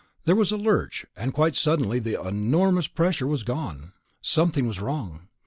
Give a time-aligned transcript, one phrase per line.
[0.23, 3.93] There was a lurch, and quite suddenly the enormous pressure was gone.
[4.19, 5.27] Something was wrong.